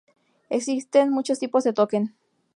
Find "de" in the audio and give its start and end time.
1.63-1.73